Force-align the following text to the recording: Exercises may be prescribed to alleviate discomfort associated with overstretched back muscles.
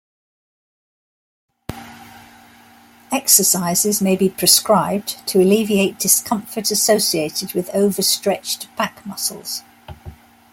Exercises 3.11 4.01
may 4.01 4.15
be 4.15 4.29
prescribed 4.29 5.21
to 5.27 5.39
alleviate 5.43 5.99
discomfort 5.99 6.71
associated 6.71 7.53
with 7.53 7.69
overstretched 7.75 8.67
back 8.75 9.05
muscles. 9.05 9.61